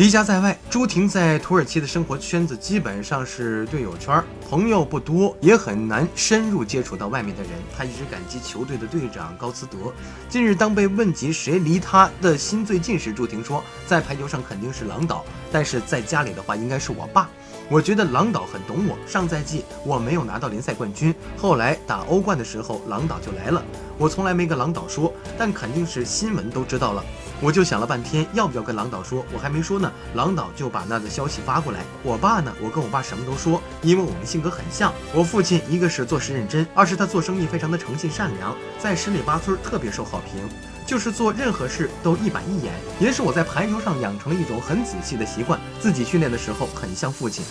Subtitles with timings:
[0.00, 7.52] 离家在外，朱婷在土耳其的生活圈子基本上是队友圈，朋友不多，也很难深入接触到外面的人。
[7.76, 9.92] 她一直感激球队的队长高斯德。
[10.26, 15.22] 近日，当被问及谁离她的心最近时，朱婷说，在排球上肯定是郎导，
[15.52, 17.28] 但是在家里的话，应该是我爸。
[17.68, 18.96] 我觉得郎导很懂我。
[19.06, 23.62] 上赛季我没有拿到联赛冠军，后来打欧冠的时候，郎导就来了。
[23.98, 27.04] 我从来没跟郎导说，但肯定是新闻都知道了。
[27.42, 29.24] 我就想了半天，要不要跟郎导说？
[29.32, 31.80] 我还没说呢，郎导就把那个消息发过来。
[32.02, 32.52] 我爸呢？
[32.60, 34.92] 我跟我爸什么都说，因为我们性格很像。
[35.14, 40.46] 我父亲一个是做事认真，二是他做生意非常的诚信善良，在十里八村特别受好评，
[40.86, 42.74] 就是做任何事都一板一眼。
[42.98, 47.42] 也是我在排球上养成了一种很仔细的习惯，自己训练的时候很像父亲。